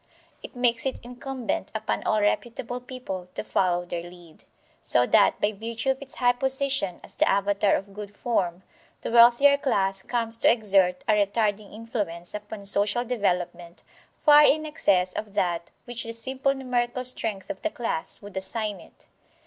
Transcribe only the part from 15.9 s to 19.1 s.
the simple numerical strength of the class would assign it.